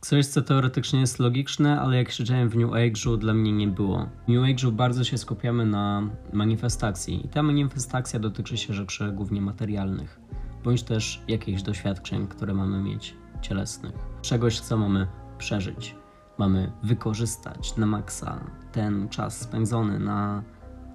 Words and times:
Coś, 0.00 0.26
co 0.26 0.42
teoretycznie 0.42 1.00
jest 1.00 1.18
logiczne, 1.18 1.80
ale 1.80 1.96
jak 1.96 2.10
siedziałem 2.10 2.48
w 2.48 2.56
New 2.56 2.70
Age'u, 2.70 3.18
dla 3.18 3.34
mnie 3.34 3.52
nie 3.52 3.68
było. 3.68 4.08
W 4.26 4.28
New 4.28 4.42
Age'u 4.42 4.72
bardzo 4.72 5.04
się 5.04 5.18
skupiamy 5.18 5.66
na 5.66 6.02
manifestacji 6.32 7.26
i 7.26 7.28
ta 7.28 7.42
manifestacja 7.42 8.20
dotyczy 8.20 8.56
się 8.56 8.74
rzeczy 8.74 9.12
głównie 9.12 9.40
materialnych, 9.40 10.20
bądź 10.64 10.82
też 10.82 11.22
jakichś 11.28 11.62
doświadczeń, 11.62 12.26
które 12.26 12.54
mamy 12.54 12.82
mieć 12.82 13.16
cielesnych. 13.42 13.92
Czegoś, 14.22 14.60
co 14.60 14.76
mamy 14.76 15.06
przeżyć. 15.38 15.96
Mamy 16.38 16.72
wykorzystać 16.82 17.76
na 17.76 17.86
maksa 17.86 18.40
ten 18.72 19.08
czas 19.08 19.40
spędzony 19.40 19.98
na 19.98 20.42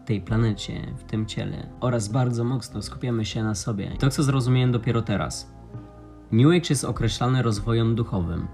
tej 0.06 0.22
planecie, 0.22 0.94
w 0.98 1.04
tym 1.04 1.26
ciele 1.26 1.70
oraz 1.80 2.08
bardzo 2.08 2.44
mocno 2.44 2.82
skupiamy 2.82 3.26
się 3.26 3.44
na 3.44 3.56
sobie. 3.56 3.92
To, 4.00 4.10
co 4.10 4.24
zrozumiałem 4.24 4.72
dopiero 4.72 5.02
teraz. 5.02 5.54
New 6.32 6.48
Age 6.48 6.68
jest 6.70 6.86
określany 6.86 7.42
rozwojem 7.42 7.96
duchowym. 7.96 8.48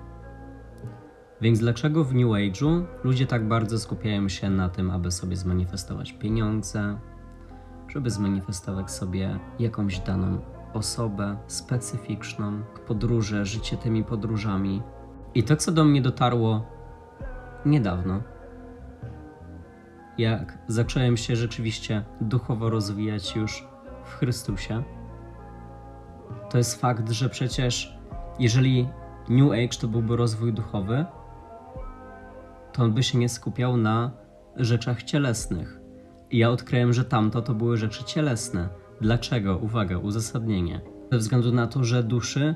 Więc 1.41 1.59
dlaczego 1.59 2.03
w 2.03 2.13
New 2.13 2.27
Age'u 2.27 2.85
ludzie 3.03 3.27
tak 3.27 3.47
bardzo 3.47 3.79
skupiają 3.79 4.29
się 4.29 4.49
na 4.49 4.69
tym, 4.69 4.91
aby 4.91 5.11
sobie 5.11 5.35
zmanifestować 5.35 6.13
pieniądze, 6.13 6.99
żeby 7.87 8.09
zmanifestować 8.09 8.91
sobie 8.91 9.39
jakąś 9.59 9.99
daną 9.99 10.41
osobę 10.73 11.37
specyficzną, 11.47 12.61
podróże, 12.87 13.45
życie 13.45 13.77
tymi 13.77 14.03
podróżami. 14.03 14.81
I 15.35 15.43
to, 15.43 15.55
co 15.55 15.71
do 15.71 15.85
mnie 15.85 16.01
dotarło 16.01 16.65
niedawno, 17.65 18.21
jak 20.17 20.57
zacząłem 20.67 21.17
się 21.17 21.35
rzeczywiście 21.35 22.03
duchowo 22.21 22.69
rozwijać 22.69 23.35
już 23.35 23.67
w 24.03 24.13
Chrystusie, 24.13 24.83
to 26.49 26.57
jest 26.57 26.81
fakt, 26.81 27.09
że 27.09 27.29
przecież 27.29 27.97
jeżeli 28.39 28.89
New 29.29 29.51
Age 29.51 29.79
to 29.81 29.87
byłby 29.87 30.15
rozwój 30.15 30.53
duchowy, 30.53 31.05
to 32.79 32.83
on 32.85 32.93
by 32.93 33.03
się 33.03 33.17
nie 33.17 33.29
skupiał 33.29 33.77
na 33.77 34.11
rzeczach 34.55 35.03
cielesnych. 35.03 35.79
I 36.31 36.37
ja 36.37 36.49
odkryłem, 36.49 36.93
że 36.93 37.05
tamto 37.05 37.41
to 37.41 37.53
były 37.53 37.77
rzeczy 37.77 38.03
cielesne. 38.03 38.69
Dlaczego? 39.01 39.57
Uwaga, 39.57 39.97
uzasadnienie. 39.97 40.81
Ze 41.11 41.17
względu 41.17 41.51
na 41.51 41.67
to, 41.67 41.83
że 41.83 42.03
duszy 42.03 42.55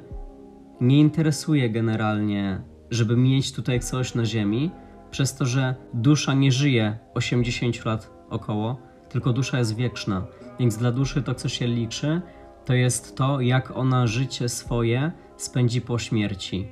nie 0.81 0.99
interesuje 0.99 1.69
generalnie, 1.69 2.61
żeby 2.91 3.17
mieć 3.17 3.51
tutaj 3.51 3.79
coś 3.79 4.15
na 4.15 4.25
ziemi, 4.25 4.71
przez 5.11 5.35
to, 5.35 5.45
że 5.45 5.75
dusza 5.93 6.33
nie 6.33 6.51
żyje 6.51 6.97
80 7.13 7.85
lat 7.85 8.11
około, 8.29 8.77
tylko 9.09 9.33
dusza 9.33 9.57
jest 9.57 9.75
wieczna. 9.75 10.25
Więc 10.59 10.77
dla 10.77 10.91
duszy 10.91 11.23
to, 11.23 11.35
co 11.35 11.49
się 11.49 11.67
liczy, 11.67 12.21
to 12.65 12.73
jest 12.73 13.17
to, 13.17 13.41
jak 13.41 13.77
ona 13.77 14.07
życie 14.07 14.49
swoje 14.49 15.11
spędzi 15.37 15.81
po 15.81 15.99
śmierci. 15.99 16.67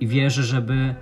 I 0.00 0.06
wierzy, 0.06 0.42
żeby 0.42 0.94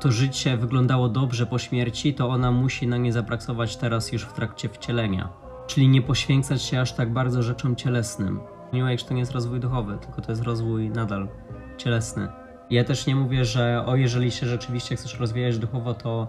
to 0.00 0.12
życie 0.12 0.56
wyglądało 0.56 1.08
dobrze 1.08 1.46
po 1.46 1.58
śmierci, 1.58 2.14
to 2.14 2.28
ona 2.28 2.50
musi 2.50 2.86
na 2.86 2.96
nie 2.96 3.12
zapracować 3.12 3.76
teraz 3.76 4.12
już 4.12 4.22
w 4.22 4.32
trakcie 4.32 4.68
wcielenia. 4.68 5.28
Czyli 5.66 5.88
nie 5.88 6.02
poświęcać 6.02 6.62
się 6.62 6.80
aż 6.80 6.92
tak 6.92 7.12
bardzo 7.12 7.42
rzeczom 7.42 7.76
cielesnym. 7.76 8.40
New 8.72 8.84
Age 8.84 9.04
to 9.04 9.14
nie 9.14 9.20
jest 9.20 9.32
rozwój 9.32 9.60
duchowy, 9.60 9.98
tylko 9.98 10.22
to 10.22 10.32
jest 10.32 10.42
rozwój 10.42 10.90
nadal 10.90 11.28
cielesny. 11.76 12.28
Ja 12.70 12.84
też 12.84 13.06
nie 13.06 13.16
mówię, 13.16 13.44
że 13.44 13.84
o, 13.86 13.96
jeżeli 13.96 14.30
się 14.30 14.46
rzeczywiście 14.46 14.96
chcesz 14.96 15.20
rozwijać 15.20 15.58
duchowo, 15.58 15.94
to 15.94 16.28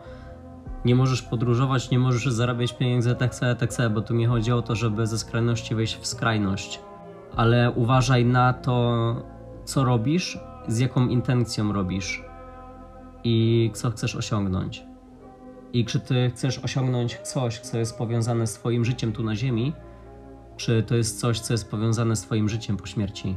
nie 0.86 0.96
możesz 0.96 1.22
podróżować, 1.22 1.92
nie 1.92 2.00
możesz 2.00 2.34
zarabiać 2.34 2.74
pieniędzy, 2.74 3.16
tak 3.16 3.36
se, 3.36 3.56
tak 3.56 3.74
se, 3.74 3.90
bo 3.90 4.02
tu 4.02 4.14
nie 4.14 4.28
chodzi 4.28 4.52
o 4.52 4.62
to, 4.62 4.76
żeby 4.76 5.08
ze 5.08 5.18
skrajności 5.18 5.76
wejść 5.76 5.98
w 5.98 6.08
skrajność. 6.08 6.80
Ale 7.36 7.72
uważaj 7.72 8.26
na 8.26 8.54
to, 8.54 9.16
co 9.66 9.84
robisz, 9.84 10.40
z 10.68 10.80
jaką 10.80 11.08
intencją 11.08 11.74
robisz 11.74 12.31
i 13.24 13.70
co 13.74 13.92
chcesz 13.92 14.16
osiągnąć. 14.16 14.84
I 15.74 15.86
czy 15.86 16.00
ty 16.00 16.32
chcesz 16.36 16.60
osiągnąć 16.60 17.18
coś, 17.18 17.60
co 17.60 17.78
jest 17.78 17.98
powiązane 17.98 18.48
z 18.48 18.54
twoim 18.54 18.86
życiem 18.86 19.14
tu 19.14 19.24
na 19.24 19.36
ziemi, 19.36 19.74
czy 20.58 20.84
to 20.84 20.96
jest 20.96 21.20
coś, 21.20 21.40
co 21.40 21.54
jest 21.54 21.72
powiązane 21.72 22.16
z 22.16 22.22
twoim 22.22 22.50
życiem 22.50 22.78
po 22.78 22.86
śmierci. 22.86 23.36